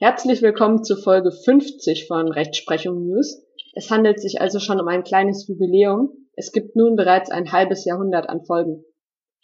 Herzlich 0.00 0.42
willkommen 0.42 0.84
zu 0.84 0.94
Folge 0.94 1.32
50 1.32 2.06
von 2.06 2.28
Rechtsprechung 2.28 3.04
News. 3.04 3.42
Es 3.74 3.90
handelt 3.90 4.20
sich 4.20 4.40
also 4.40 4.60
schon 4.60 4.80
um 4.80 4.86
ein 4.86 5.02
kleines 5.02 5.48
Jubiläum. 5.48 6.28
Es 6.36 6.52
gibt 6.52 6.76
nun 6.76 6.94
bereits 6.94 7.32
ein 7.32 7.50
halbes 7.50 7.84
Jahrhundert 7.84 8.28
an 8.28 8.44
Folgen. 8.44 8.84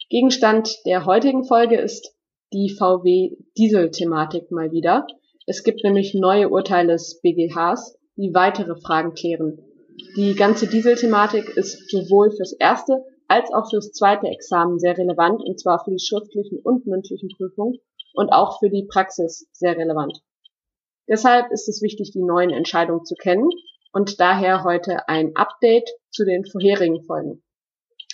Gegenstand 0.09 0.73
der 0.85 1.05
heutigen 1.05 1.43
Folge 1.43 1.77
ist 1.77 2.15
die 2.53 2.69
VW-Diesel-Thematik 2.69 4.49
mal 4.49 4.71
wieder. 4.71 5.05
Es 5.45 5.65
gibt 5.65 5.83
nämlich 5.83 6.13
neue 6.13 6.47
Urteile 6.47 6.93
des 6.93 7.19
BGHs, 7.19 7.97
die 8.15 8.33
weitere 8.33 8.79
Fragen 8.79 9.13
klären. 9.13 9.59
Die 10.15 10.35
ganze 10.35 10.67
Diesel-Thematik 10.67 11.49
ist 11.57 11.89
sowohl 11.91 12.31
fürs 12.31 12.53
erste 12.53 13.03
als 13.27 13.51
auch 13.53 13.69
fürs 13.69 13.91
zweite 13.91 14.27
Examen 14.27 14.79
sehr 14.79 14.97
relevant, 14.97 15.43
und 15.43 15.59
zwar 15.59 15.83
für 15.83 15.91
die 15.91 15.99
schriftlichen 15.99 16.59
und 16.59 16.87
mündlichen 16.87 17.27
Prüfungen 17.35 17.77
und 18.13 18.29
auch 18.29 18.59
für 18.59 18.69
die 18.69 18.87
Praxis 18.89 19.49
sehr 19.51 19.75
relevant. 19.75 20.21
Deshalb 21.07 21.51
ist 21.51 21.69
es 21.69 21.81
wichtig, 21.81 22.11
die 22.11 22.23
neuen 22.23 22.49
Entscheidungen 22.49 23.05
zu 23.05 23.15
kennen 23.15 23.49
und 23.91 24.19
daher 24.19 24.63
heute 24.63 25.07
ein 25.07 25.35
Update 25.35 25.89
zu 26.09 26.25
den 26.25 26.45
vorherigen 26.45 27.03
Folgen. 27.03 27.43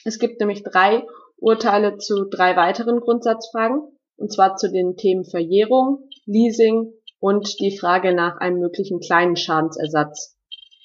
Es 0.04 0.20
gibt 0.20 0.40
nämlich 0.40 0.64
drei 0.64 1.04
Urteile 1.38 1.98
zu 1.98 2.26
drei 2.30 2.56
weiteren 2.56 3.00
Grundsatzfragen, 3.00 3.82
und 4.18 4.32
zwar 4.32 4.58
zu 4.58 4.72
den 4.72 4.96
Themen 4.96 5.26
Verjährung, 5.26 6.10
Leasing 6.26 6.94
und 7.20 7.60
die 7.60 7.78
Frage 7.78 8.14
nach 8.14 8.38
einem 8.38 8.60
möglichen 8.60 9.00
kleinen 9.00 9.36
Schadensersatz. 9.36 10.38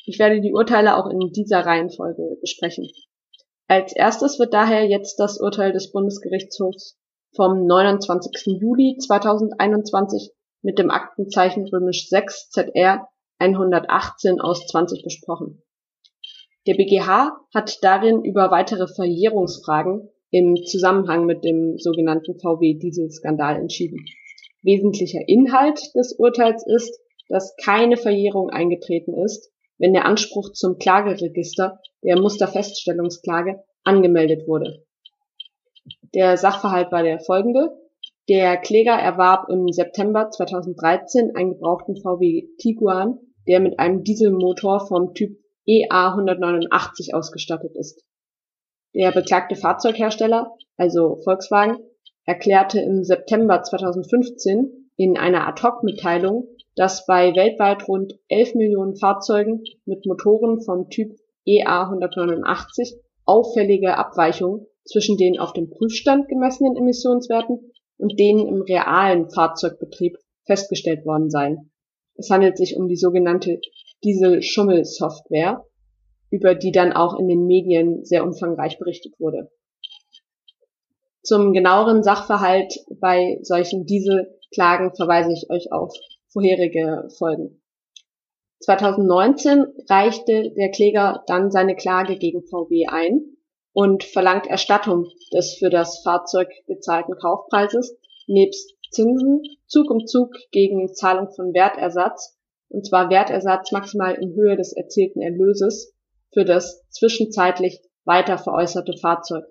Ich 0.06 0.18
werde 0.18 0.40
die 0.40 0.52
Urteile 0.52 0.96
auch 0.96 1.10
in 1.10 1.32
dieser 1.32 1.66
Reihenfolge 1.66 2.36
besprechen. 2.40 2.88
Als 3.68 3.94
erstes 3.94 4.38
wird 4.38 4.54
daher 4.54 4.86
jetzt 4.86 5.16
das 5.16 5.40
Urteil 5.40 5.72
des 5.72 5.90
Bundesgerichtshofs 5.90 6.96
vom 7.34 7.66
29. 7.66 8.60
Juli 8.60 8.96
2021 8.98 10.30
mit 10.66 10.80
dem 10.80 10.90
Aktenzeichen 10.90 11.68
römisch 11.68 12.08
6 12.08 12.50
ZR 12.50 13.08
118 13.38 14.40
aus 14.40 14.66
20 14.66 15.04
besprochen. 15.04 15.62
Der 16.66 16.74
BGH 16.74 17.36
hat 17.54 17.78
darin 17.82 18.24
über 18.24 18.50
weitere 18.50 18.88
Verjährungsfragen 18.88 20.10
im 20.30 20.56
Zusammenhang 20.56 21.24
mit 21.24 21.44
dem 21.44 21.78
sogenannten 21.78 22.40
VW-Dieselskandal 22.40 23.60
entschieden. 23.60 24.04
Wesentlicher 24.62 25.20
Inhalt 25.28 25.80
des 25.94 26.16
Urteils 26.18 26.66
ist, 26.66 26.98
dass 27.28 27.54
keine 27.64 27.96
Verjährung 27.96 28.50
eingetreten 28.50 29.14
ist, 29.14 29.52
wenn 29.78 29.92
der 29.92 30.04
Anspruch 30.04 30.50
zum 30.52 30.78
Klageregister 30.78 31.78
der 32.02 32.20
Musterfeststellungsklage 32.20 33.62
angemeldet 33.84 34.48
wurde. 34.48 34.84
Der 36.12 36.36
Sachverhalt 36.36 36.90
war 36.90 37.04
der 37.04 37.20
folgende. 37.20 37.70
Der 38.28 38.56
Kläger 38.56 38.94
erwarb 38.94 39.48
im 39.50 39.68
September 39.70 40.30
2013 40.30 41.36
einen 41.36 41.52
gebrauchten 41.52 41.96
VW 41.96 42.48
Tiguan, 42.58 43.20
der 43.46 43.60
mit 43.60 43.78
einem 43.78 44.02
Dieselmotor 44.02 44.86
vom 44.88 45.14
Typ 45.14 45.38
EA 45.64 46.10
189 46.10 47.14
ausgestattet 47.14 47.76
ist. 47.76 48.02
Der 48.94 49.12
beklagte 49.12 49.54
Fahrzeughersteller, 49.54 50.50
also 50.76 51.20
Volkswagen, 51.22 51.78
erklärte 52.24 52.80
im 52.80 53.04
September 53.04 53.62
2015 53.62 54.90
in 54.96 55.16
einer 55.16 55.46
Ad-hoc-Mitteilung, 55.46 56.48
dass 56.74 57.06
bei 57.06 57.32
weltweit 57.34 57.86
rund 57.86 58.18
11 58.28 58.56
Millionen 58.56 58.96
Fahrzeugen 58.96 59.62
mit 59.84 60.04
Motoren 60.04 60.60
vom 60.60 60.88
Typ 60.90 61.16
EA 61.44 61.84
189 61.84 62.96
auffällige 63.24 63.96
Abweichungen 63.96 64.66
zwischen 64.84 65.16
den 65.16 65.38
auf 65.38 65.52
dem 65.52 65.70
Prüfstand 65.70 66.28
gemessenen 66.28 66.76
Emissionswerten 66.76 67.72
und 67.98 68.18
denen 68.18 68.46
im 68.46 68.62
realen 68.62 69.30
Fahrzeugbetrieb 69.30 70.16
festgestellt 70.44 71.04
worden 71.04 71.30
seien. 71.30 71.70
Es 72.14 72.30
handelt 72.30 72.56
sich 72.56 72.76
um 72.76 72.88
die 72.88 72.96
sogenannte 72.96 73.60
Diesel-Schummel-Software, 74.04 75.64
über 76.30 76.54
die 76.54 76.72
dann 76.72 76.92
auch 76.92 77.18
in 77.18 77.28
den 77.28 77.46
Medien 77.46 78.04
sehr 78.04 78.24
umfangreich 78.24 78.78
berichtet 78.78 79.14
wurde. 79.18 79.50
Zum 81.22 81.52
genaueren 81.52 82.02
Sachverhalt 82.02 82.72
bei 83.00 83.38
solchen 83.42 83.84
Dieselklagen 83.84 84.94
verweise 84.94 85.32
ich 85.32 85.50
euch 85.50 85.72
auf 85.72 85.92
vorherige 86.28 87.08
Folgen. 87.18 87.60
2019 88.60 89.66
reichte 89.88 90.52
der 90.52 90.70
Kläger 90.70 91.24
dann 91.26 91.50
seine 91.50 91.76
Klage 91.76 92.16
gegen 92.16 92.42
VW 92.42 92.86
ein 92.86 93.35
und 93.76 94.04
verlangt 94.04 94.46
Erstattung 94.46 95.10
des 95.34 95.58
für 95.58 95.68
das 95.68 96.00
Fahrzeug 96.02 96.48
gezahlten 96.66 97.14
Kaufpreises 97.20 97.94
nebst 98.26 98.74
Zinsen 98.90 99.42
Zug 99.66 99.90
um 99.90 100.06
Zug 100.06 100.34
gegen 100.50 100.94
Zahlung 100.94 101.30
von 101.30 101.52
Wertersatz, 101.52 102.38
und 102.70 102.86
zwar 102.86 103.10
Wertersatz 103.10 103.72
maximal 103.72 104.14
in 104.14 104.34
Höhe 104.34 104.56
des 104.56 104.72
erzielten 104.72 105.20
Erlöses 105.20 105.92
für 106.32 106.46
das 106.46 106.88
zwischenzeitlich 106.88 107.82
weiter 108.06 108.38
veräußerte 108.38 108.96
Fahrzeug. 108.96 109.44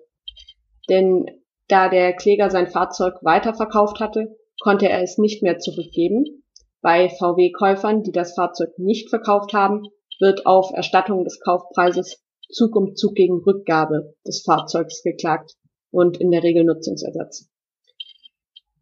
Denn 0.88 1.26
da 1.68 1.88
der 1.88 2.12
Kläger 2.12 2.50
sein 2.50 2.66
Fahrzeug 2.66 3.14
weiterverkauft 3.22 4.00
hatte, 4.00 4.36
konnte 4.60 4.88
er 4.88 5.04
es 5.04 5.18
nicht 5.18 5.44
mehr 5.44 5.60
zurückgeben. 5.60 6.42
Bei 6.82 7.10
VW-Käufern, 7.10 8.02
die 8.02 8.12
das 8.12 8.34
Fahrzeug 8.34 8.76
nicht 8.76 9.08
verkauft 9.08 9.52
haben, 9.52 9.86
wird 10.18 10.46
auf 10.46 10.72
Erstattung 10.74 11.22
des 11.22 11.38
Kaufpreises 11.38 12.25
Zug 12.50 12.76
um 12.76 12.94
Zug 12.94 13.14
gegen 13.14 13.42
Rückgabe 13.42 14.14
des 14.26 14.42
Fahrzeugs 14.42 15.02
geklagt 15.02 15.56
und 15.90 16.18
in 16.18 16.30
der 16.30 16.42
Regel 16.42 16.64
Nutzungsersatz. 16.64 17.48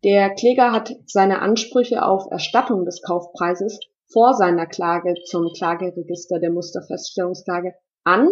Der 0.04 0.34
Kläger 0.34 0.72
hat 0.72 0.94
seine 1.06 1.40
Ansprüche 1.40 2.04
auf 2.04 2.30
Erstattung 2.30 2.84
des 2.84 3.00
Kaufpreises 3.00 3.80
vor 4.12 4.34
seiner 4.34 4.66
Klage 4.66 5.14
zum 5.24 5.50
Klageregister 5.56 6.38
der 6.38 6.52
Musterfeststellungsklage 6.52 7.74
an 8.04 8.28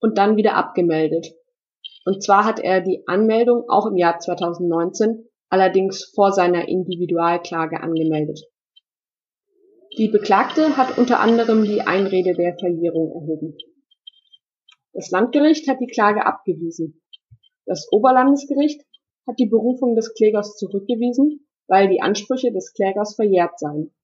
und 0.00 0.18
dann 0.18 0.36
wieder 0.36 0.54
abgemeldet. 0.54 1.34
Und 2.04 2.22
zwar 2.22 2.44
hat 2.44 2.60
er 2.60 2.80
die 2.80 3.02
Anmeldung 3.06 3.64
auch 3.68 3.86
im 3.86 3.96
Jahr 3.96 4.18
2019 4.18 5.28
allerdings 5.48 6.04
vor 6.14 6.32
seiner 6.32 6.68
Individualklage 6.68 7.80
angemeldet. 7.80 8.40
Die 9.98 10.08
Beklagte 10.08 10.76
hat 10.76 10.96
unter 10.96 11.18
anderem 11.18 11.64
die 11.64 11.82
Einrede 11.82 12.34
der 12.34 12.56
Verjährung 12.56 13.10
erhoben. 13.10 13.58
Das 14.92 15.10
Landgericht 15.10 15.68
hat 15.68 15.80
die 15.80 15.86
Klage 15.86 16.26
abgewiesen. 16.26 17.00
Das 17.66 17.88
Oberlandesgericht 17.92 18.82
hat 19.26 19.38
die 19.38 19.46
Berufung 19.46 19.94
des 19.94 20.14
Klägers 20.14 20.56
zurückgewiesen, 20.56 21.46
weil 21.68 21.88
die 21.88 22.02
Ansprüche 22.02 22.52
des 22.52 22.72
Klägers 22.72 23.14
verjährt 23.14 23.58
seien. 23.58 23.94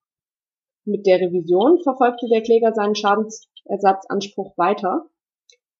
Mit 0.84 1.04
der 1.06 1.20
Revision 1.20 1.82
verfolgte 1.82 2.28
der 2.28 2.42
Kläger 2.42 2.72
seinen 2.72 2.94
Schadensersatzanspruch 2.94 4.56
weiter. 4.56 5.10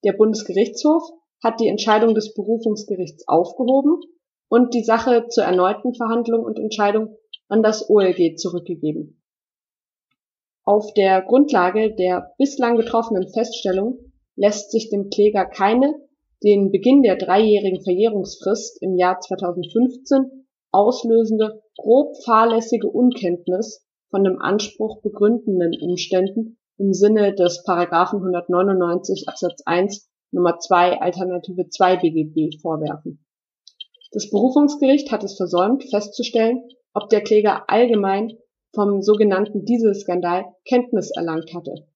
Der 0.04 0.14
Bundesgerichtshof 0.14 1.04
hat 1.42 1.60
die 1.60 1.68
Entscheidung 1.68 2.14
des 2.14 2.34
Berufungsgerichts 2.34 3.28
aufgehoben 3.28 4.00
und 4.48 4.74
die 4.74 4.82
Sache 4.82 5.28
zur 5.28 5.44
erneuten 5.44 5.94
Verhandlung 5.94 6.44
und 6.44 6.58
Entscheidung 6.58 7.16
an 7.48 7.62
das 7.62 7.88
OLG 7.88 8.36
zurückgegeben. 8.36 9.22
Auf 10.64 10.92
der 10.94 11.22
Grundlage 11.22 11.94
der 11.94 12.34
bislang 12.38 12.76
getroffenen 12.76 13.28
Feststellung 13.32 14.05
lässt 14.36 14.70
sich 14.70 14.91
dem 14.91 15.08
Kläger 15.10 15.47
keine 15.47 15.94
den 16.42 16.70
Beginn 16.70 17.02
der 17.02 17.16
dreijährigen 17.16 17.82
Verjährungsfrist 17.82 18.82
im 18.82 18.94
Jahr 18.97 19.19
2015 19.20 20.47
auslösende 20.70 21.62
grob 21.78 22.14
fahrlässige 22.24 22.88
Unkenntnis 22.88 23.86
von 24.10 24.22
dem 24.22 24.38
Anspruch 24.38 25.00
begründenden 25.00 25.72
Umständen 25.80 26.58
im 26.78 26.92
Sinne 26.92 27.34
des 27.34 27.64
Paragraphen 27.64 28.19
199 28.19 29.28
Absatz 29.28 29.62
1 29.64 30.10
Nummer 30.30 30.58
2 30.58 31.00
Alternative 31.00 31.68
2 31.68 31.97
BGB 31.97 32.60
vorwerfen. 32.60 33.24
Das 34.12 34.28
Berufungsgericht 34.28 35.10
hat 35.10 35.24
es 35.24 35.36
versäumt 35.36 35.84
festzustellen, 35.88 36.62
ob 36.92 37.09
der 37.09 37.22
Kläger 37.22 37.71
allgemein 37.71 38.36
vom 38.74 39.00
sogenannten 39.00 39.65
Dieselskandal 39.65 40.44
Kenntnis 40.66 41.10
erlangt 41.10 41.54
hatte 41.54 41.86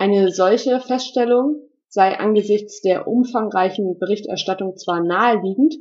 eine 0.00 0.32
solche 0.32 0.80
Feststellung 0.80 1.60
sei 1.88 2.18
angesichts 2.18 2.80
der 2.80 3.06
umfangreichen 3.06 3.98
Berichterstattung 3.98 4.78
zwar 4.78 5.04
naheliegend, 5.04 5.76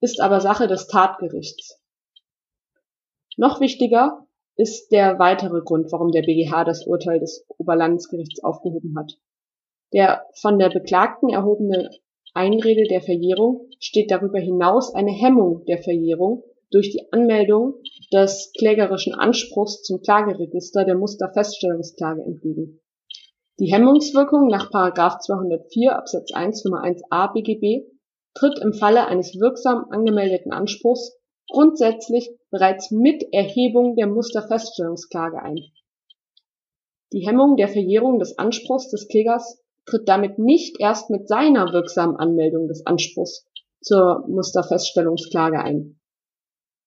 ist 0.00 0.20
aber 0.20 0.40
Sache 0.40 0.68
des 0.68 0.86
Tatgerichts. 0.86 1.82
Noch 3.36 3.60
wichtiger 3.60 4.28
ist 4.54 4.92
der 4.92 5.18
weitere 5.18 5.60
Grund, 5.60 5.90
warum 5.90 6.12
der 6.12 6.22
BGH 6.22 6.62
das 6.62 6.86
Urteil 6.86 7.18
des 7.18 7.44
Oberlandesgerichts 7.58 8.44
aufgehoben 8.44 8.94
hat. 8.96 9.18
Der 9.92 10.24
von 10.40 10.60
der 10.60 10.68
Beklagten 10.68 11.30
erhobene 11.30 11.90
Einrede 12.32 12.84
der 12.84 13.00
Verjährung 13.00 13.68
steht 13.80 14.12
darüber 14.12 14.38
hinaus 14.38 14.94
eine 14.94 15.10
Hemmung 15.10 15.64
der 15.64 15.82
Verjährung 15.82 16.44
durch 16.70 16.90
die 16.90 17.10
Anmeldung 17.10 17.74
des 18.12 18.52
klägerischen 18.56 19.14
Anspruchs 19.14 19.82
zum 19.82 20.00
Klageregister 20.00 20.84
der 20.84 20.94
Musterfeststellungsklage 20.94 22.22
entgegen 22.22 22.80
die 23.60 23.72
Hemmungswirkung 23.72 24.48
nach§ 24.48 24.70
204 25.20 25.96
Absatz 25.96 26.32
1 26.32 26.64
Nr. 26.64 26.82
1a 26.82 27.32
BGB 27.32 27.86
tritt 28.34 28.58
im 28.58 28.72
Falle 28.72 29.06
eines 29.06 29.38
wirksam 29.38 29.86
angemeldeten 29.90 30.52
Anspruchs 30.52 31.16
grundsätzlich 31.48 32.30
bereits 32.50 32.90
mit 32.90 33.24
Erhebung 33.32 33.94
der 33.94 34.08
Musterfeststellungsklage 34.08 35.40
ein. 35.40 35.60
Die 37.12 37.24
Hemmung 37.24 37.56
der 37.56 37.68
Verjährung 37.68 38.18
des 38.18 38.38
Anspruchs 38.38 38.90
des 38.90 39.06
Klägers 39.06 39.62
tritt 39.86 40.08
damit 40.08 40.38
nicht 40.38 40.80
erst 40.80 41.10
mit 41.10 41.28
seiner 41.28 41.72
wirksamen 41.72 42.16
Anmeldung 42.16 42.66
des 42.66 42.84
Anspruchs 42.86 43.46
zur 43.80 44.24
Musterfeststellungsklage 44.26 45.60
ein. 45.60 46.00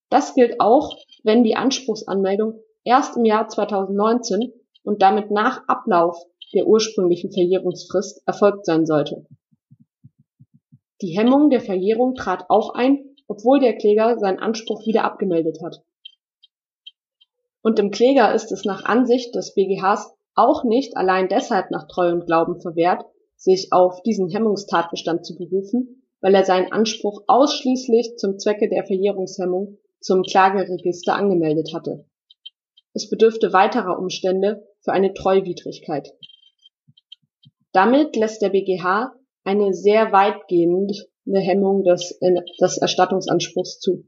Das 0.10 0.34
gilt 0.34 0.60
auch, 0.60 0.98
wenn 1.24 1.44
die 1.44 1.56
Anspruchsanmeldung 1.56 2.60
erst 2.84 3.16
im 3.16 3.24
Jahr 3.24 3.48
2019 3.48 4.52
und 4.84 5.02
damit 5.02 5.32
nach 5.32 5.66
Ablauf 5.68 6.18
der 6.54 6.68
ursprünglichen 6.68 7.32
Verjährungsfrist 7.32 8.22
erfolgt 8.26 8.66
sein 8.66 8.86
sollte. 8.86 9.26
Die 11.02 11.18
Hemmung 11.18 11.50
der 11.50 11.62
Verjährung 11.62 12.16
trat 12.16 12.50
auch 12.50 12.74
ein, 12.74 13.16
obwohl 13.28 13.60
der 13.60 13.78
Kläger 13.78 14.18
seinen 14.20 14.40
Anspruch 14.40 14.86
wieder 14.86 15.04
abgemeldet 15.04 15.60
hat. 15.64 15.84
Und 17.62 17.78
dem 17.78 17.92
Kläger 17.92 18.34
ist 18.34 18.52
es 18.52 18.66
nach 18.66 18.86
Ansicht 18.86 19.36
des 19.36 19.54
BGHs 19.54 20.14
auch 20.36 20.64
nicht 20.64 20.96
allein 20.96 21.28
deshalb 21.28 21.72
nach 21.72 21.88
Treu 21.88 22.12
und 22.12 22.26
Glauben 22.26 22.62
verwehrt, 22.62 23.04
sich 23.36 23.74
auf 23.74 24.02
diesen 24.04 24.30
Hemmungstatbestand 24.30 25.26
zu 25.26 25.36
berufen, 25.38 26.04
weil 26.22 26.34
er 26.34 26.46
seinen 26.46 26.72
Anspruch 26.72 27.24
ausschließlich 27.28 28.18
zum 28.18 28.40
Zwecke 28.40 28.70
der 28.70 28.86
Verjährungshemmung 28.86 29.78
zum 30.00 30.24
Klageregister 30.24 31.16
angemeldet 31.16 31.74
hatte. 31.74 32.06
Es 32.94 33.10
bedürfte 33.10 33.54
weiterer 33.54 34.00
Umstände 34.00 34.68
für 34.80 34.92
eine 34.92 35.14
Treuwidrigkeit. 35.14 36.14
Damit 37.78 38.16
lässt 38.16 38.42
der 38.42 38.50
BGH 38.50 39.14
eine 39.44 39.72
sehr 39.72 40.12
weitgehende 40.12 40.96
Hemmung 41.32 41.84
des, 41.84 42.18
des 42.60 42.78
Erstattungsanspruchs 42.80 43.80
zu. 43.80 44.04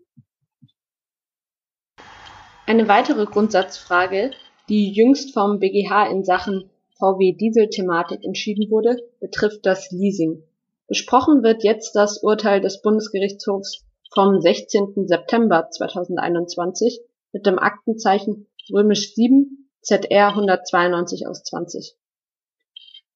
Eine 2.65 2.87
weitere 2.87 3.27
Grundsatzfrage, 3.27 4.31
die 4.69 4.91
jüngst 4.91 5.35
vom 5.35 5.59
BGH 5.59 6.07
in 6.09 6.23
Sachen 6.23 6.71
VW-Diesel-Thematik 6.97 8.25
entschieden 8.25 8.71
wurde, 8.71 8.97
betrifft 9.19 9.63
das 9.67 9.91
Leasing. 9.91 10.41
Besprochen 10.87 11.43
wird 11.43 11.63
jetzt 11.63 11.95
das 11.95 12.23
Urteil 12.23 12.61
des 12.61 12.81
Bundesgerichtshofs 12.81 13.85
vom 14.11 14.41
16. 14.41 15.05
September 15.05 15.69
2021 15.69 17.01
mit 17.33 17.45
dem 17.45 17.59
Aktenzeichen 17.59 18.47
römisch 18.73 19.13
7 19.13 19.69
ZR 19.81 20.29
192 20.29 21.27
aus 21.27 21.43
20. 21.43 21.98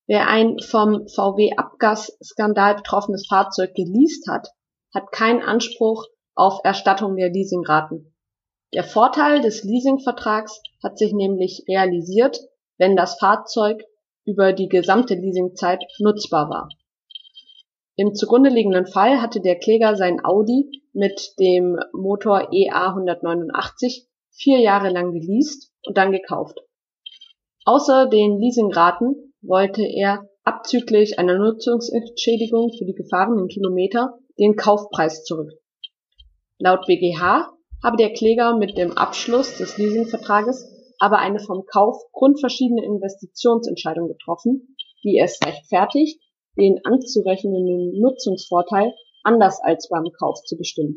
Wer 0.05 0.27
ein 0.27 0.59
vom 0.59 1.07
VW-Abgasskandal 1.07 2.75
betroffenes 2.75 3.25
Fahrzeug 3.27 3.73
geleast 3.73 4.27
hat, 4.29 4.50
hat 4.94 5.11
keinen 5.11 5.41
Anspruch 5.41 6.05
auf 6.35 6.59
Erstattung 6.63 7.15
der 7.15 7.29
Leasingraten. 7.29 8.13
Der 8.73 8.83
Vorteil 8.83 9.41
des 9.41 9.63
Leasingvertrags 9.63 10.61
hat 10.83 10.97
sich 10.97 11.13
nämlich 11.13 11.63
realisiert, 11.69 12.39
wenn 12.77 12.95
das 12.95 13.17
Fahrzeug 13.17 13.83
über 14.25 14.51
die 14.51 14.67
gesamte 14.67 15.13
Leasingzeit 15.15 15.83
nutzbar 16.00 16.49
war. 16.49 16.69
Im 17.95 18.15
zugrunde 18.15 18.49
liegenden 18.49 18.88
Fall 18.88 19.21
hatte 19.21 19.39
der 19.39 19.59
Kläger 19.59 19.95
sein 19.95 20.25
Audi 20.25 20.81
mit 20.94 21.33
dem 21.39 21.77
Motor 21.94 22.51
EA 22.51 22.89
189 22.89 24.07
vier 24.31 24.59
Jahre 24.59 24.89
lang 24.89 25.11
geleast 25.11 25.71
und 25.85 25.97
dann 25.97 26.11
gekauft. 26.11 26.59
Außer 27.65 28.07
den 28.07 28.39
Leasingraten 28.39 29.32
wollte 29.44 29.84
er 29.84 30.28
abzüglich 30.44 31.19
einer 31.19 31.38
Nutzungsentschädigung 31.38 32.72
für 32.78 32.86
die 32.86 32.95
gefahrenen 32.95 33.48
Kilometer 33.48 34.18
den 34.40 34.56
Kaufpreis 34.56 35.24
zurück. 35.24 35.51
Laut 36.57 36.86
BGH 36.88 37.51
habe 37.84 37.98
der 37.98 38.13
Kläger 38.13 38.57
mit 38.57 38.78
dem 38.78 38.98
Abschluss 38.98 39.57
des 39.57 39.78
Leasingvertrages 39.78 40.69
aber 41.00 41.18
eine 41.18 41.40
vom 41.40 41.66
Kauf 41.66 41.98
grundverschiedene 42.13 42.86
Investitionsentscheidung 42.86 44.07
getroffen, 44.07 44.75
die 45.04 45.19
es 45.19 45.38
rechtfertigt, 45.45 46.22
den 46.57 46.80
anzurechnenden 46.86 48.00
Nutzungsvorteil 48.00 48.94
anders 49.24 49.60
als 49.62 49.90
beim 49.90 50.06
Kauf 50.18 50.42
zu 50.44 50.56
bestimmen. 50.56 50.95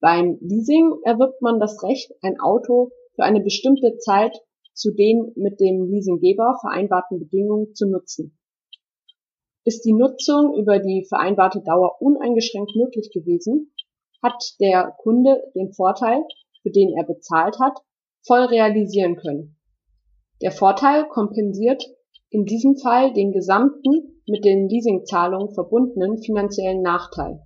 Beim 0.00 0.38
Leasing 0.40 1.00
erwirbt 1.04 1.42
man 1.42 1.60
das 1.60 1.82
Recht, 1.82 2.12
ein 2.22 2.40
Auto 2.40 2.90
für 3.14 3.24
eine 3.24 3.40
bestimmte 3.40 3.98
Zeit 3.98 4.40
zu 4.74 4.92
den 4.92 5.32
mit 5.36 5.60
dem 5.60 5.90
Leasinggeber 5.90 6.56
vereinbarten 6.60 7.18
Bedingungen 7.18 7.74
zu 7.74 7.88
nutzen. 7.88 8.38
Ist 9.64 9.84
die 9.84 9.92
Nutzung 9.92 10.54
über 10.58 10.78
die 10.78 11.06
vereinbarte 11.08 11.62
Dauer 11.62 12.00
uneingeschränkt 12.00 12.74
möglich 12.74 13.10
gewesen, 13.12 13.72
hat 14.22 14.42
der 14.60 14.94
Kunde 14.98 15.42
den 15.54 15.72
Vorteil, 15.72 16.22
für 16.62 16.70
den 16.70 16.96
er 16.96 17.04
bezahlt 17.04 17.58
hat, 17.60 17.78
voll 18.26 18.44
realisieren 18.44 19.16
können. 19.16 19.56
Der 20.40 20.52
Vorteil 20.52 21.06
kompensiert 21.08 21.82
in 22.30 22.44
diesem 22.44 22.76
Fall 22.76 23.12
den 23.12 23.32
gesamten 23.32 24.22
mit 24.26 24.44
den 24.44 24.68
Leasingzahlungen 24.68 25.54
verbundenen 25.54 26.22
finanziellen 26.22 26.82
Nachteil. 26.82 27.40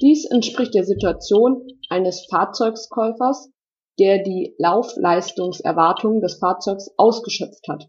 Dies 0.00 0.28
entspricht 0.30 0.74
der 0.74 0.84
Situation 0.84 1.66
eines 1.88 2.26
Fahrzeugskäufers, 2.30 3.50
der 3.98 4.22
die 4.22 4.54
Laufleistungserwartungen 4.58 6.20
des 6.20 6.38
Fahrzeugs 6.38 6.90
ausgeschöpft 6.96 7.66
hat. 7.68 7.88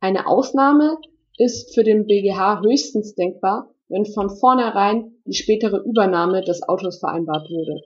Eine 0.00 0.26
Ausnahme 0.26 0.98
ist 1.36 1.74
für 1.74 1.84
den 1.84 2.06
BGH 2.06 2.60
höchstens 2.62 3.14
denkbar, 3.14 3.70
wenn 3.88 4.04
von 4.04 4.30
vornherein 4.30 5.12
die 5.24 5.34
spätere 5.34 5.78
Übernahme 5.78 6.42
des 6.42 6.62
Autos 6.62 6.98
vereinbart 6.98 7.48
wurde. 7.50 7.82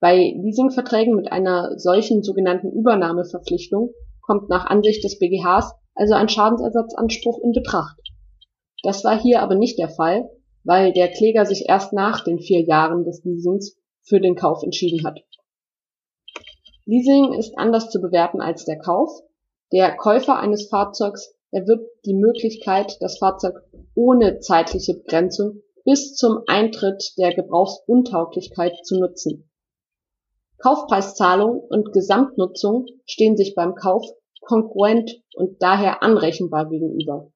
Bei 0.00 0.16
Leasingverträgen 0.16 1.14
mit 1.14 1.30
einer 1.30 1.78
solchen 1.78 2.22
sogenannten 2.22 2.72
Übernahmeverpflichtung 2.72 3.92
kommt 4.20 4.48
nach 4.48 4.66
Ansicht 4.66 5.04
des 5.04 5.18
BGHs 5.18 5.74
also 5.94 6.14
ein 6.14 6.28
Schadensersatzanspruch 6.28 7.42
in 7.42 7.52
Betracht. 7.52 7.98
Das 8.82 9.04
war 9.04 9.20
hier 9.20 9.42
aber 9.42 9.54
nicht 9.54 9.78
der 9.78 9.88
Fall, 9.88 10.30
weil 10.64 10.92
der 10.92 11.08
Kläger 11.08 11.44
sich 11.46 11.68
erst 11.68 11.92
nach 11.92 12.24
den 12.24 12.40
vier 12.40 12.62
Jahren 12.62 13.04
des 13.04 13.22
Leasings 13.24 13.76
für 14.02 14.20
den 14.20 14.34
Kauf 14.34 14.62
entschieden 14.62 15.06
hat. 15.06 15.20
Leasing 16.84 17.32
ist 17.34 17.56
anders 17.58 17.90
zu 17.90 18.00
bewerten 18.00 18.40
als 18.40 18.64
der 18.64 18.78
Kauf. 18.78 19.10
Der 19.72 19.96
Käufer 19.96 20.38
eines 20.38 20.68
Fahrzeugs 20.68 21.34
erwirbt 21.50 21.88
die 22.04 22.14
Möglichkeit, 22.14 22.96
das 23.00 23.18
Fahrzeug 23.18 23.62
ohne 23.94 24.40
zeitliche 24.40 24.94
Begrenzung 24.94 25.62
bis 25.84 26.14
zum 26.14 26.40
Eintritt 26.46 27.14
der 27.18 27.34
Gebrauchsuntauglichkeit 27.34 28.84
zu 28.84 28.98
nutzen. 28.98 29.48
Kaufpreiszahlung 30.58 31.60
und 31.60 31.92
Gesamtnutzung 31.92 32.86
stehen 33.04 33.36
sich 33.36 33.54
beim 33.54 33.74
Kauf 33.74 34.04
kongruent 34.40 35.22
und 35.34 35.62
daher 35.62 36.02
anrechenbar 36.02 36.68
gegenüber. 36.68 37.32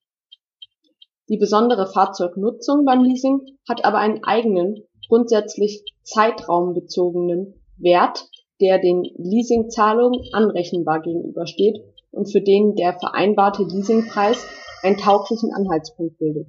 Die 1.29 1.39
besondere 1.39 1.87
Fahrzeugnutzung 1.87 2.85
beim 2.85 3.03
Leasing 3.03 3.41
hat 3.69 3.85
aber 3.85 3.99
einen 3.99 4.23
eigenen, 4.23 4.85
grundsätzlich 5.09 5.85
zeitraumbezogenen 6.05 7.61
Wert, 7.79 8.29
der 8.61 8.79
den 8.79 9.03
Leasingzahlungen 9.17 10.21
anrechenbar 10.33 11.03
gegenübersteht 11.03 11.83
und 12.11 12.31
für 12.31 12.41
den 12.41 12.75
der 12.75 12.99
vereinbarte 12.99 13.63
Leasingpreis 13.65 14.47
einen 14.83 14.97
tauglichen 14.97 15.53
Anhaltspunkt 15.53 16.19
bildet. 16.19 16.49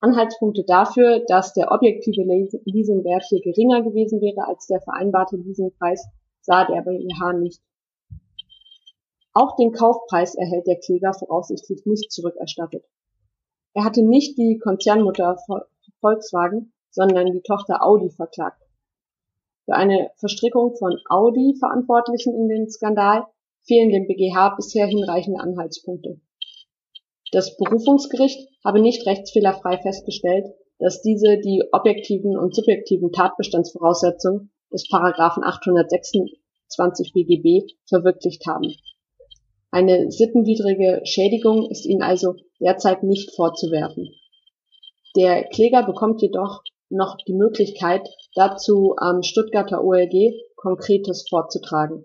Anhaltspunkte 0.00 0.64
dafür, 0.64 1.20
dass 1.26 1.52
der 1.52 1.70
objektive 1.70 2.22
Leasingwert 2.22 3.24
hier 3.28 3.40
geringer 3.42 3.82
gewesen 3.82 4.20
wäre 4.20 4.48
als 4.48 4.66
der 4.66 4.80
vereinbarte 4.80 5.36
Leasingpreis, 5.36 6.06
sah 6.40 6.64
der 6.64 6.82
BGH 6.82 7.34
nicht. 7.34 7.62
Auch 9.32 9.56
den 9.56 9.72
Kaufpreis 9.72 10.34
erhält 10.34 10.66
der 10.66 10.78
Kläger 10.78 11.12
voraussichtlich 11.12 11.84
nicht 11.84 12.10
zurückerstattet. 12.10 12.84
Er 13.74 13.84
hatte 13.84 14.02
nicht 14.02 14.36
die 14.38 14.58
Konzernmutter 14.58 15.36
Volkswagen, 16.00 16.72
sondern 16.90 17.26
die 17.26 17.42
Tochter 17.42 17.84
Audi 17.84 18.10
verklagt. 18.10 18.59
Für 19.70 19.76
eine 19.76 20.10
Verstrickung 20.16 20.74
von 20.74 20.98
Audi-Verantwortlichen 21.08 22.34
in 22.34 22.48
den 22.48 22.68
Skandal 22.68 23.26
fehlen 23.62 23.90
dem 23.90 24.08
BGH 24.08 24.56
bisher 24.56 24.88
hinreichende 24.88 25.38
Anhaltspunkte. 25.38 26.20
Das 27.30 27.56
Berufungsgericht 27.56 28.48
habe 28.64 28.80
nicht 28.80 29.06
rechtsfehlerfrei 29.06 29.78
festgestellt, 29.78 30.46
dass 30.80 31.02
diese 31.02 31.38
die 31.38 31.62
objektiven 31.70 32.36
und 32.36 32.52
subjektiven 32.52 33.12
Tatbestandsvoraussetzungen 33.12 34.50
des 34.72 34.88
Paragraphen 34.88 35.44
826 35.44 37.12
BGB 37.12 37.70
verwirklicht 37.86 38.44
haben. 38.48 38.74
Eine 39.70 40.10
sittenwidrige 40.10 41.02
Schädigung 41.04 41.70
ist 41.70 41.86
ihnen 41.86 42.02
also 42.02 42.34
derzeit 42.58 43.04
nicht 43.04 43.36
vorzuwerfen. 43.36 44.08
Der 45.14 45.44
Kläger 45.44 45.84
bekommt 45.84 46.22
jedoch 46.22 46.60
noch 46.90 47.16
die 47.26 47.34
Möglichkeit, 47.34 48.08
dazu 48.34 48.94
am 48.96 49.22
Stuttgarter 49.22 49.82
OLG 49.82 50.34
Konkretes 50.56 51.26
vorzutragen. 51.28 52.04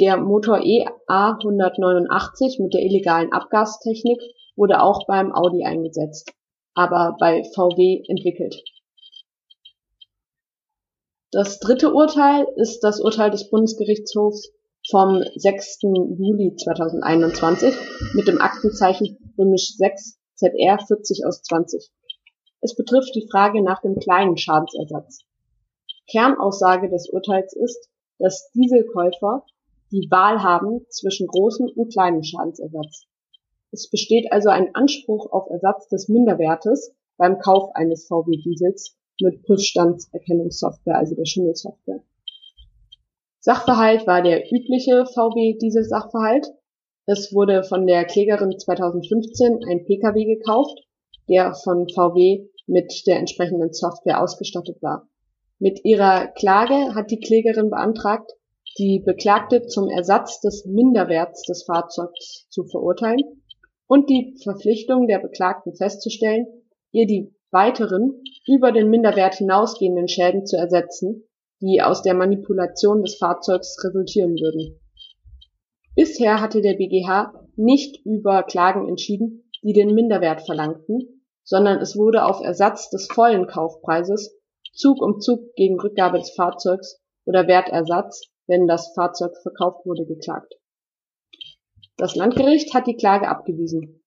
Der 0.00 0.16
Motor 0.16 0.60
EA 0.60 1.36
189 1.38 2.58
mit 2.60 2.72
der 2.72 2.82
illegalen 2.82 3.32
Abgastechnik 3.32 4.20
wurde 4.56 4.80
auch 4.80 5.06
beim 5.06 5.32
Audi 5.32 5.64
eingesetzt, 5.64 6.32
aber 6.74 7.16
bei 7.20 7.44
VW 7.54 8.02
entwickelt. 8.08 8.62
Das 11.30 11.60
dritte 11.60 11.92
Urteil 11.92 12.46
ist 12.56 12.80
das 12.80 13.00
Urteil 13.00 13.30
des 13.30 13.50
Bundesgerichtshofs 13.50 14.52
vom 14.90 15.22
6. 15.36 15.82
Juli 15.82 16.54
2021 16.56 17.74
mit 18.14 18.28
dem 18.28 18.40
Aktenzeichen 18.40 19.34
römisch 19.38 19.76
6 19.76 20.18
ZR 20.34 20.78
40 20.78 21.24
aus 21.26 21.42
20. 21.42 21.90
Es 22.62 22.76
betrifft 22.76 23.14
die 23.16 23.26
Frage 23.28 23.60
nach 23.60 23.82
dem 23.82 23.96
kleinen 23.96 24.36
Schadensersatz. 24.36 25.24
Kernaussage 26.08 26.88
des 26.88 27.08
Urteils 27.10 27.54
ist, 27.54 27.90
dass 28.18 28.50
Dieselkäufer 28.52 29.44
die 29.90 30.08
Wahl 30.10 30.42
haben 30.44 30.86
zwischen 30.88 31.26
großem 31.26 31.68
und 31.74 31.92
kleinem 31.92 32.22
Schadensersatz. 32.22 33.06
Es 33.72 33.90
besteht 33.90 34.30
also 34.30 34.48
ein 34.48 34.74
Anspruch 34.74 35.32
auf 35.32 35.50
Ersatz 35.50 35.88
des 35.88 36.08
Minderwertes 36.08 36.94
beim 37.16 37.40
Kauf 37.40 37.74
eines 37.74 38.06
VW-Diesels 38.06 38.96
mit 39.20 39.42
Prüfstandserkennungssoftware, 39.42 40.98
also 40.98 41.16
der 41.16 41.26
Schimmelsoftware. 41.26 42.02
Sachverhalt 43.40 44.06
war 44.06 44.22
der 44.22 44.52
übliche 44.52 45.04
VW-Diesel-Sachverhalt. 45.06 46.46
Es 47.06 47.34
wurde 47.34 47.64
von 47.64 47.88
der 47.88 48.04
Klägerin 48.04 48.56
2015 48.56 49.64
ein 49.68 49.84
Pkw 49.84 50.36
gekauft, 50.36 50.78
der 51.28 51.54
von 51.54 51.88
VW 51.88 52.46
mit 52.66 53.06
der 53.06 53.18
entsprechenden 53.18 53.72
Software 53.72 54.22
ausgestattet 54.22 54.82
war. 54.82 55.08
Mit 55.58 55.84
ihrer 55.84 56.26
Klage 56.28 56.94
hat 56.94 57.10
die 57.10 57.20
Klägerin 57.20 57.70
beantragt, 57.70 58.32
die 58.78 59.02
Beklagte 59.04 59.66
zum 59.66 59.88
Ersatz 59.88 60.40
des 60.40 60.64
Minderwerts 60.64 61.42
des 61.42 61.64
Fahrzeugs 61.64 62.46
zu 62.48 62.64
verurteilen 62.64 63.42
und 63.86 64.08
die 64.08 64.34
Verpflichtung 64.42 65.06
der 65.06 65.18
Beklagten 65.18 65.74
festzustellen, 65.76 66.46
ihr 66.90 67.06
die 67.06 67.34
weiteren 67.50 68.22
über 68.46 68.72
den 68.72 68.88
Minderwert 68.88 69.34
hinausgehenden 69.34 70.08
Schäden 70.08 70.46
zu 70.46 70.56
ersetzen, 70.56 71.24
die 71.60 71.82
aus 71.82 72.02
der 72.02 72.14
Manipulation 72.14 73.02
des 73.02 73.16
Fahrzeugs 73.16 73.76
resultieren 73.84 74.34
würden. 74.34 74.80
Bisher 75.94 76.40
hatte 76.40 76.62
der 76.62 76.74
BGH 76.74 77.34
nicht 77.56 78.04
über 78.06 78.42
Klagen 78.42 78.88
entschieden, 78.88 79.44
die 79.62 79.74
den 79.74 79.94
Minderwert 79.94 80.40
verlangten, 80.42 81.21
sondern 81.44 81.78
es 81.78 81.96
wurde 81.96 82.24
auf 82.24 82.40
Ersatz 82.40 82.90
des 82.90 83.06
vollen 83.06 83.46
Kaufpreises 83.46 84.36
Zug 84.74 85.02
um 85.02 85.20
Zug 85.20 85.54
gegen 85.54 85.78
Rückgabe 85.78 86.18
des 86.18 86.30
Fahrzeugs 86.30 87.00
oder 87.24 87.46
Wertersatz, 87.46 88.22
wenn 88.46 88.66
das 88.66 88.92
Fahrzeug 88.94 89.36
verkauft 89.42 89.84
wurde, 89.84 90.06
geklagt. 90.06 90.54
Das 91.96 92.16
Landgericht 92.16 92.74
hat 92.74 92.86
die 92.86 92.96
Klage 92.96 93.28
abgewiesen. 93.28 94.02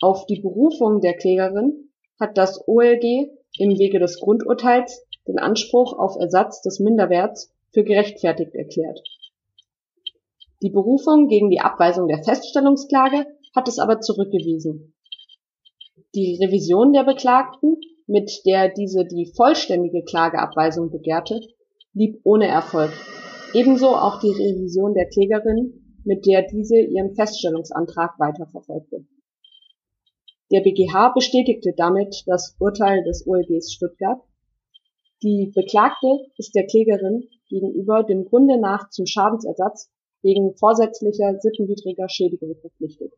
Auf 0.00 0.26
die 0.26 0.40
Berufung 0.40 1.00
der 1.00 1.16
Klägerin 1.16 1.90
hat 2.20 2.38
das 2.38 2.66
OLG 2.66 3.30
im 3.58 3.78
Wege 3.78 3.98
des 3.98 4.20
Grundurteils 4.20 5.04
den 5.26 5.38
Anspruch 5.38 5.98
auf 5.98 6.16
Ersatz 6.20 6.62
des 6.62 6.78
Minderwerts 6.78 7.52
für 7.72 7.82
gerechtfertigt 7.82 8.54
erklärt. 8.54 9.00
Die 10.62 10.70
Berufung 10.70 11.28
gegen 11.28 11.50
die 11.50 11.60
Abweisung 11.60 12.08
der 12.08 12.22
Feststellungsklage 12.22 13.26
hat 13.54 13.68
es 13.68 13.78
aber 13.78 14.00
zurückgewiesen. 14.00 14.95
Die 16.14 16.38
Revision 16.42 16.92
der 16.92 17.04
Beklagten, 17.04 17.76
mit 18.06 18.30
der 18.46 18.68
diese 18.68 19.04
die 19.04 19.32
vollständige 19.36 20.04
Klageabweisung 20.04 20.90
begehrte, 20.90 21.40
blieb 21.92 22.20
ohne 22.24 22.46
Erfolg. 22.46 22.92
Ebenso 23.52 23.88
auch 23.88 24.20
die 24.20 24.30
Revision 24.30 24.94
der 24.94 25.08
Klägerin, 25.08 25.98
mit 26.04 26.24
der 26.26 26.42
diese 26.42 26.78
ihren 26.78 27.14
Feststellungsantrag 27.14 28.18
weiterverfolgte. 28.18 29.06
Der 30.52 30.60
BGH 30.60 31.12
bestätigte 31.14 31.72
damit 31.76 32.22
das 32.26 32.56
Urteil 32.60 33.02
des 33.02 33.26
OLGs 33.26 33.72
Stuttgart 33.72 34.20
die 35.22 35.50
Beklagte 35.54 36.26
ist 36.36 36.54
der 36.54 36.66
Klägerin 36.66 37.28
gegenüber 37.48 38.02
dem 38.04 38.26
Grunde 38.26 38.60
nach 38.60 38.90
zum 38.90 39.06
Schadensersatz 39.06 39.90
wegen 40.22 40.54
vorsätzlicher 40.56 41.38
sittenwidriger 41.40 42.08
Schädigung 42.10 42.54
verpflichtet. 42.60 43.14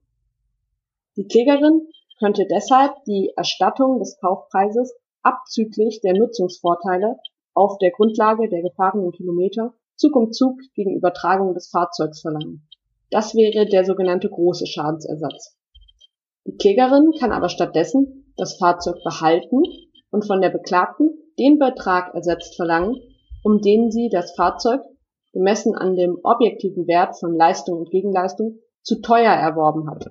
Die 1.16 1.26
Klägerin 1.26 1.88
könnte 2.18 2.46
deshalb 2.50 2.92
die 3.06 3.32
Erstattung 3.36 3.98
des 3.98 4.18
Kaufpreises 4.20 4.94
abzüglich 5.22 6.00
der 6.02 6.14
Nutzungsvorteile 6.14 7.16
auf 7.54 7.78
der 7.78 7.90
Grundlage 7.90 8.48
der 8.48 8.62
gefahrenen 8.62 9.12
Kilometer 9.12 9.74
Zug 9.96 10.14
um 10.14 10.32
Zug 10.32 10.60
gegen 10.74 10.96
Übertragung 10.96 11.54
des 11.54 11.68
Fahrzeugs 11.70 12.20
verlangen. 12.20 12.68
Das 13.10 13.34
wäre 13.34 13.66
der 13.66 13.84
sogenannte 13.84 14.28
große 14.28 14.66
Schadensersatz. 14.66 15.56
Die 16.46 16.56
Klägerin 16.56 17.12
kann 17.18 17.32
aber 17.32 17.48
stattdessen 17.48 18.32
das 18.36 18.56
Fahrzeug 18.56 19.02
behalten 19.02 19.62
und 20.10 20.26
von 20.26 20.40
der 20.40 20.50
Beklagten 20.50 21.10
den 21.38 21.58
Betrag 21.58 22.14
ersetzt 22.14 22.56
verlangen, 22.56 22.96
um 23.42 23.60
den 23.60 23.90
sie 23.90 24.08
das 24.08 24.34
Fahrzeug, 24.34 24.80
gemessen 25.32 25.74
an 25.74 25.96
dem 25.96 26.18
objektiven 26.22 26.86
Wert 26.86 27.18
von 27.18 27.36
Leistung 27.36 27.78
und 27.78 27.90
Gegenleistung, 27.90 28.58
zu 28.82 29.00
teuer 29.00 29.32
erworben 29.32 29.90
hat. 29.90 30.06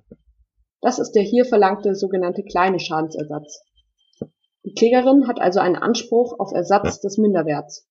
Das 0.81 0.99
ist 0.99 1.13
der 1.13 1.23
hier 1.23 1.45
verlangte 1.45 1.95
sogenannte 1.95 2.43
kleine 2.43 2.79
Schadensersatz. 2.79 3.63
Die 4.63 4.73
Klägerin 4.73 5.27
hat 5.27 5.39
also 5.39 5.59
einen 5.59 5.75
Anspruch 5.75 6.39
auf 6.39 6.51
Ersatz 6.51 6.99
des 6.99 7.17
Minderwerts. 7.17 7.87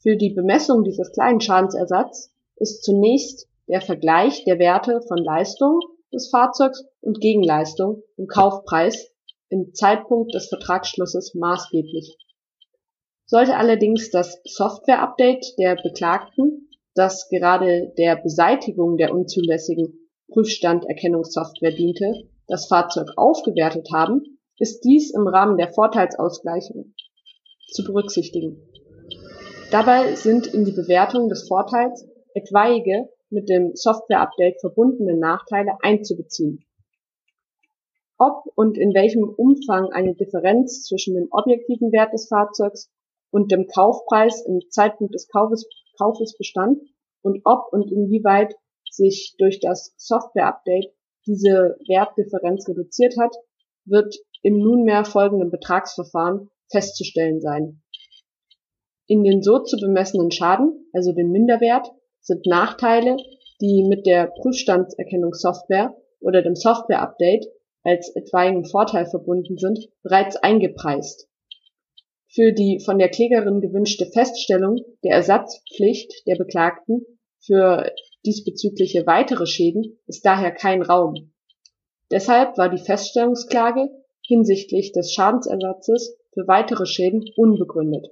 Für 0.00 0.16
die 0.16 0.30
Bemessung 0.30 0.84
dieses 0.84 1.12
kleinen 1.12 1.40
Schadensersatz 1.40 2.32
ist 2.56 2.84
zunächst 2.84 3.48
der 3.66 3.80
Vergleich 3.80 4.44
der 4.44 4.58
Werte 4.58 5.00
von 5.02 5.18
Leistung 5.18 5.80
des 6.12 6.30
Fahrzeugs 6.30 6.84
und 7.00 7.20
Gegenleistung 7.20 8.02
im 8.16 8.26
Kaufpreis 8.26 9.12
im 9.48 9.74
Zeitpunkt 9.74 10.34
des 10.34 10.48
Vertragsschlusses 10.48 11.34
maßgeblich. 11.34 12.16
Sollte 13.26 13.56
allerdings 13.56 14.10
das 14.10 14.40
Software-Update 14.44 15.58
der 15.58 15.76
Beklagten, 15.76 16.70
das 16.94 17.28
gerade 17.28 17.92
der 17.98 18.16
Beseitigung 18.16 18.96
der 18.96 19.12
unzulässigen 19.12 19.97
Prüfstanderkennungssoftware 20.32 21.72
diente, 21.72 22.28
das 22.46 22.66
Fahrzeug 22.66 23.08
aufgewertet 23.16 23.88
haben, 23.92 24.38
ist 24.58 24.80
dies 24.84 25.12
im 25.14 25.26
Rahmen 25.26 25.56
der 25.56 25.72
Vorteilsausgleichung 25.72 26.94
zu 27.72 27.84
berücksichtigen. 27.84 28.62
Dabei 29.70 30.14
sind 30.14 30.46
in 30.46 30.64
die 30.64 30.72
Bewertung 30.72 31.28
des 31.28 31.46
Vorteils 31.46 32.06
etwaige 32.34 33.08
mit 33.30 33.48
dem 33.48 33.74
Software-Update 33.74 34.60
verbundene 34.60 35.16
Nachteile 35.18 35.72
einzubeziehen 35.82 36.64
ob 38.18 38.44
und 38.56 38.76
in 38.76 38.92
welchem 38.94 39.22
Umfang 39.22 39.92
eine 39.92 40.14
Differenz 40.14 40.82
zwischen 40.82 41.14
dem 41.14 41.28
objektiven 41.30 41.92
Wert 41.92 42.12
des 42.12 42.26
Fahrzeugs 42.26 42.90
und 43.30 43.52
dem 43.52 43.68
Kaufpreis 43.68 44.44
im 44.44 44.60
Zeitpunkt 44.70 45.14
des 45.14 45.28
Kaufes, 45.28 45.68
Kaufes 45.96 46.36
bestand 46.36 46.80
und 47.22 47.40
ob 47.44 47.72
und 47.72 47.90
inwieweit 47.92 48.54
sich 48.98 49.34
durch 49.38 49.60
das 49.60 49.94
Software-Update 49.96 50.92
diese 51.26 51.78
Wertdifferenz 51.88 52.68
reduziert 52.68 53.16
hat, 53.18 53.34
wird 53.86 54.14
im 54.42 54.58
nunmehr 54.58 55.04
folgenden 55.04 55.50
Betragsverfahren 55.50 56.50
festzustellen 56.70 57.40
sein. 57.40 57.82
In 59.06 59.24
den 59.24 59.42
so 59.42 59.60
zu 59.60 59.78
bemessenen 59.78 60.30
Schaden, 60.30 60.86
also 60.92 61.12
den 61.12 61.30
Minderwert, 61.30 61.88
sind 62.20 62.44
Nachteile, 62.44 63.16
die 63.60 63.84
mit 63.88 64.04
der 64.06 64.26
Prüfstandserkennungssoftware 64.26 65.96
oder 66.20 66.42
dem 66.42 66.54
Software-Update 66.54 67.46
als 67.84 68.14
etwaigen 68.14 68.66
Vorteil 68.66 69.06
verbunden 69.06 69.56
sind, 69.56 69.88
bereits 70.02 70.36
eingepreist. 70.36 71.28
Für 72.30 72.52
die 72.52 72.80
von 72.84 72.98
der 72.98 73.08
Klägerin 73.08 73.62
gewünschte 73.62 74.06
Feststellung 74.06 74.84
der 75.02 75.12
Ersatzpflicht 75.12 76.26
der 76.26 76.36
Beklagten 76.36 77.06
für 77.40 77.90
diesbezügliche 78.28 79.06
weitere 79.06 79.46
Schäden 79.46 79.98
ist 80.06 80.26
daher 80.26 80.52
kein 80.52 80.82
Raum. 80.82 81.32
Deshalb 82.10 82.58
war 82.58 82.68
die 82.68 82.84
Feststellungsklage 82.84 83.88
hinsichtlich 84.20 84.92
des 84.92 85.14
Schadensersatzes 85.14 86.14
für 86.34 86.46
weitere 86.46 86.84
Schäden 86.84 87.24
unbegründet. 87.36 88.06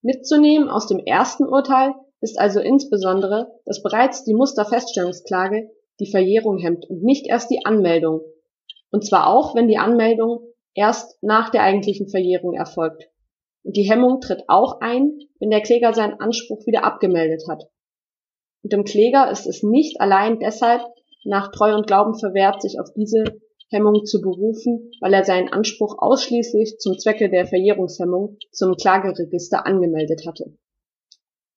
Mitzunehmen 0.00 0.70
aus 0.70 0.86
dem 0.86 1.00
ersten 1.00 1.44
Urteil 1.44 1.92
ist 2.22 2.40
also 2.40 2.60
insbesondere, 2.60 3.52
dass 3.66 3.82
bereits 3.82 4.24
die 4.24 4.34
Musterfeststellungsklage 4.34 5.70
die 6.00 6.10
Verjährung 6.10 6.56
hemmt 6.56 6.88
und 6.88 7.02
nicht 7.02 7.26
erst 7.26 7.50
die 7.50 7.66
Anmeldung. 7.66 8.22
Und 8.90 9.04
zwar 9.04 9.26
auch, 9.26 9.54
wenn 9.54 9.68
die 9.68 9.78
Anmeldung 9.78 10.40
erst 10.74 11.22
nach 11.22 11.50
der 11.50 11.62
eigentlichen 11.62 12.08
Verjährung 12.08 12.54
erfolgt. 12.54 13.10
Und 13.64 13.76
die 13.76 13.88
Hemmung 13.88 14.20
tritt 14.20 14.44
auch 14.48 14.80
ein, 14.80 15.18
wenn 15.38 15.50
der 15.50 15.60
Kläger 15.60 15.92
seinen 15.92 16.20
Anspruch 16.20 16.66
wieder 16.66 16.84
abgemeldet 16.84 17.44
hat. 17.48 17.64
Und 18.62 18.72
dem 18.72 18.84
Kläger 18.84 19.30
ist 19.30 19.46
es 19.46 19.62
nicht 19.62 20.00
allein 20.00 20.38
deshalb 20.38 20.82
nach 21.24 21.50
Treu 21.50 21.74
und 21.74 21.86
Glauben 21.86 22.18
verwehrt, 22.18 22.62
sich 22.62 22.78
auf 22.80 22.92
diese 22.94 23.24
Hemmung 23.70 24.04
zu 24.04 24.20
berufen, 24.20 24.90
weil 25.00 25.14
er 25.14 25.24
seinen 25.24 25.48
Anspruch 25.48 25.96
ausschließlich 25.98 26.78
zum 26.78 26.98
Zwecke 26.98 27.30
der 27.30 27.46
Verjährungshemmung 27.46 28.36
zum 28.52 28.76
Klageregister 28.76 29.66
angemeldet 29.66 30.26
hatte. 30.26 30.56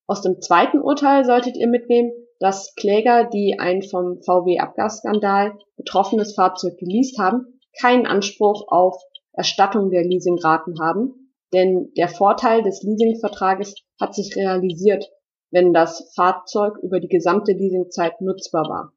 Aus 0.07 0.21
dem 0.21 0.39
zweiten 0.39 0.79
Urteil 0.79 1.25
solltet 1.25 1.57
ihr 1.57 1.67
mitnehmen, 1.67 2.11
dass 2.39 2.75
Kläger, 2.75 3.25
die 3.25 3.57
ein 3.59 3.81
vom 3.81 4.21
VW-Abgasskandal 4.21 5.57
betroffenes 5.77 6.35
Fahrzeug 6.35 6.77
geleast 6.77 7.17
haben, 7.17 7.59
keinen 7.79 8.05
Anspruch 8.05 8.67
auf 8.67 8.95
Erstattung 9.33 9.89
der 9.89 10.03
Leasingraten 10.03 10.79
haben, 10.79 11.31
denn 11.53 11.91
der 11.97 12.07
Vorteil 12.07 12.63
des 12.63 12.83
Leasingvertrages 12.83 13.75
hat 13.99 14.15
sich 14.15 14.35
realisiert, 14.35 15.09
wenn 15.55 15.71
das 15.71 16.11
Fahrzeug 16.13 16.77
über 16.83 16.99
die 16.99 17.07
gesamte 17.07 17.53
Leasingzeit 17.53 18.19
nutzbar 18.19 18.67
war. 18.67 18.91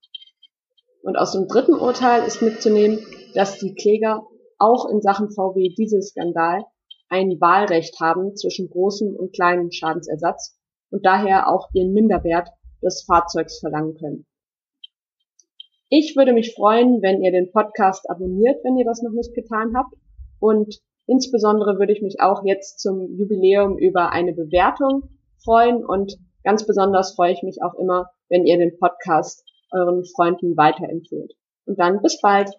Und 1.02 1.16
aus 1.16 1.30
dem 1.30 1.46
dritten 1.46 1.74
Urteil 1.74 2.26
ist 2.26 2.42
mitzunehmen, 2.42 2.98
dass 3.34 3.60
die 3.60 3.76
Kläger 3.76 4.26
auch 4.58 4.90
in 4.90 5.00
Sachen 5.00 5.30
VW 5.30 5.68
Dieselskandal 5.78 6.64
ein 7.08 7.40
Wahlrecht 7.40 8.00
haben 8.00 8.34
zwischen 8.34 8.68
großem 8.68 9.14
und 9.14 9.32
kleinem 9.32 9.70
Schadensersatz 9.70 10.58
und 10.90 11.06
daher 11.06 11.48
auch 11.48 11.70
den 11.70 11.92
Minderwert 11.92 12.48
des 12.82 13.04
Fahrzeugs 13.06 13.60
verlangen 13.60 13.94
können. 13.94 14.26
Ich 15.90 16.16
würde 16.16 16.32
mich 16.32 16.56
freuen, 16.56 17.02
wenn 17.02 17.22
ihr 17.22 17.30
den 17.30 17.52
Podcast 17.52 18.10
abonniert, 18.10 18.64
wenn 18.64 18.76
ihr 18.76 18.84
das 18.84 19.00
noch 19.00 19.12
nicht 19.12 19.32
getan 19.32 19.76
habt. 19.76 19.94
Und 20.40 20.80
insbesondere 21.06 21.78
würde 21.78 21.92
ich 21.92 22.02
mich 22.02 22.20
auch 22.20 22.44
jetzt 22.44 22.80
zum 22.80 23.16
Jubiläum 23.16 23.78
über 23.78 24.10
eine 24.10 24.32
Bewertung 24.32 25.08
freuen. 25.44 25.84
Und 25.84 26.18
ganz 26.44 26.66
besonders 26.66 27.14
freue 27.14 27.32
ich 27.32 27.42
mich 27.42 27.62
auch 27.62 27.74
immer, 27.74 28.10
wenn 28.28 28.46
ihr 28.46 28.58
den 28.58 28.78
Podcast 28.78 29.44
euren 29.72 30.04
Freunden 30.04 30.56
weiterempfehlt. 30.56 31.34
Und 31.66 31.78
dann 31.78 32.00
bis 32.02 32.20
bald. 32.20 32.50